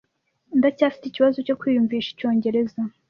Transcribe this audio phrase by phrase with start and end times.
[0.57, 2.81] Ndacyafite ikibazo cyo kwiyumvisha icyongereza.